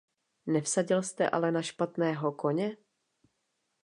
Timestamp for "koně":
2.31-2.77